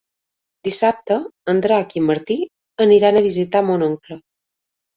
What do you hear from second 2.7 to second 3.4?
aniran a